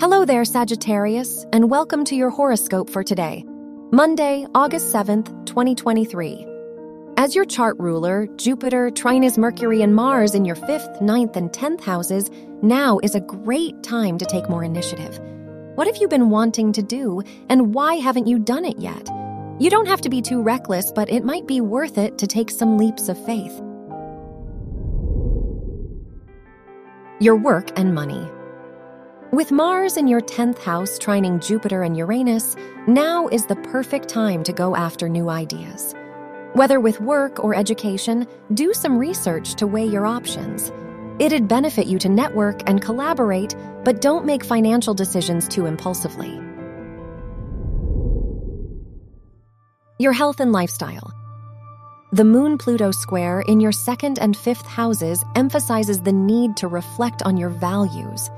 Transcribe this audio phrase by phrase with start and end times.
[0.00, 3.44] Hello there, Sagittarius, and welcome to your horoscope for today,
[3.92, 6.46] Monday, August 7th, 2023.
[7.18, 11.82] As your chart ruler, Jupiter trines Mercury and Mars in your 5th, ninth, and 10th
[11.82, 12.30] houses,
[12.62, 15.20] now is a great time to take more initiative.
[15.74, 19.06] What have you been wanting to do, and why haven't you done it yet?
[19.58, 22.50] You don't have to be too reckless, but it might be worth it to take
[22.50, 23.60] some leaps of faith.
[27.20, 28.26] Your work and money.
[29.32, 32.56] With Mars in your 10th house trining Jupiter and Uranus,
[32.88, 35.94] now is the perfect time to go after new ideas.
[36.54, 40.72] Whether with work or education, do some research to weigh your options.
[41.20, 46.34] It'd benefit you to network and collaborate, but don't make financial decisions too impulsively.
[50.00, 51.12] Your health and lifestyle.
[52.10, 57.22] The Moon Pluto square in your second and fifth houses emphasizes the need to reflect
[57.22, 58.28] on your values.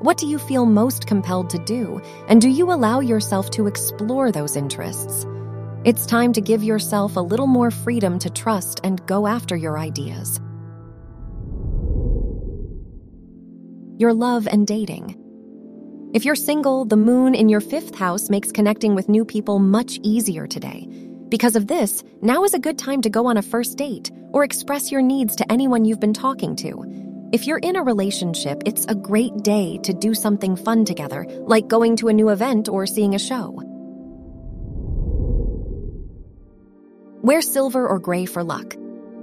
[0.00, 4.30] What do you feel most compelled to do, and do you allow yourself to explore
[4.30, 5.26] those interests?
[5.84, 9.76] It's time to give yourself a little more freedom to trust and go after your
[9.76, 10.38] ideas.
[13.98, 15.16] Your love and dating.
[16.14, 19.98] If you're single, the moon in your fifth house makes connecting with new people much
[20.04, 20.86] easier today.
[21.28, 24.44] Because of this, now is a good time to go on a first date or
[24.44, 27.07] express your needs to anyone you've been talking to.
[27.30, 31.68] If you're in a relationship, it's a great day to do something fun together, like
[31.68, 33.62] going to a new event or seeing a show.
[37.20, 38.74] Wear silver or gray for luck.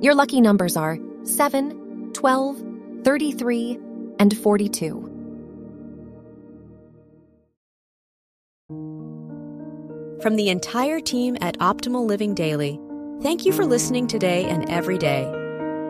[0.01, 2.63] Your lucky numbers are 7, 12,
[3.03, 3.79] 33,
[4.19, 5.11] and 42.
[10.21, 12.79] From the entire team at Optimal Living Daily,
[13.23, 15.44] thank you for listening today and every day.